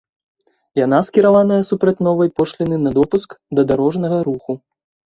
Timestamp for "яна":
0.79-1.01